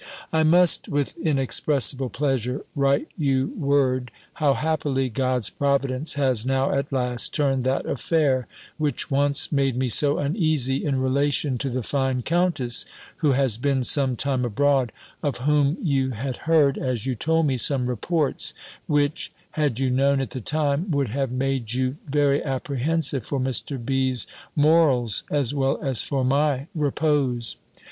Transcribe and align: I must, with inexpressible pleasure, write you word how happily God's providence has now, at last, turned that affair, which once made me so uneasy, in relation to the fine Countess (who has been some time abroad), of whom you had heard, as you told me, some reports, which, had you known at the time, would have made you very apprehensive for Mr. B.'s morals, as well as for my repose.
I 0.33 0.41
must, 0.41 0.89
with 0.89 1.15
inexpressible 1.17 2.09
pleasure, 2.09 2.65
write 2.75 3.09
you 3.15 3.49
word 3.55 4.09
how 4.41 4.55
happily 4.55 5.09
God's 5.09 5.51
providence 5.51 6.15
has 6.15 6.43
now, 6.43 6.71
at 6.71 6.91
last, 6.91 7.35
turned 7.35 7.65
that 7.65 7.85
affair, 7.85 8.47
which 8.79 9.11
once 9.11 9.51
made 9.51 9.75
me 9.75 9.89
so 9.89 10.17
uneasy, 10.17 10.83
in 10.83 10.99
relation 10.99 11.59
to 11.59 11.69
the 11.69 11.83
fine 11.83 12.23
Countess 12.23 12.83
(who 13.17 13.33
has 13.33 13.57
been 13.59 13.83
some 13.83 14.15
time 14.15 14.43
abroad), 14.43 14.91
of 15.21 15.37
whom 15.45 15.77
you 15.79 16.09
had 16.09 16.35
heard, 16.49 16.79
as 16.79 17.05
you 17.05 17.13
told 17.13 17.45
me, 17.45 17.55
some 17.57 17.85
reports, 17.87 18.55
which, 18.87 19.31
had 19.51 19.77
you 19.77 19.91
known 19.91 20.19
at 20.19 20.31
the 20.31 20.41
time, 20.41 20.89
would 20.89 21.09
have 21.09 21.31
made 21.31 21.73
you 21.73 21.97
very 22.09 22.43
apprehensive 22.43 23.23
for 23.23 23.39
Mr. 23.39 23.77
B.'s 23.77 24.25
morals, 24.55 25.21
as 25.29 25.53
well 25.53 25.79
as 25.79 26.01
for 26.01 26.25
my 26.25 26.65
repose. 26.73 27.57